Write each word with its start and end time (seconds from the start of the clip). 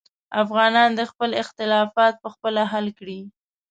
افغانان 0.43 0.89
دې 0.97 1.05
خپل 1.11 1.29
اختلافات 1.43 2.13
پخپله 2.23 2.63
حل 2.71 2.87
کړي. 2.99 3.19